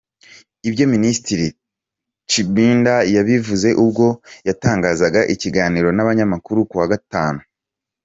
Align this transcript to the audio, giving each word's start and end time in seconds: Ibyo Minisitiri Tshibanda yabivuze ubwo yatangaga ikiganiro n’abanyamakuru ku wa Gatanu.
Ibyo 0.67 0.85
Minisitiri 0.93 1.47
Tshibanda 2.29 2.93
yabivuze 3.15 3.69
ubwo 3.83 4.05
yatangaga 4.47 5.21
ikiganiro 5.33 5.87
n’abanyamakuru 5.93 6.59
ku 6.69 6.75
wa 6.79 6.87
Gatanu. 6.93 7.41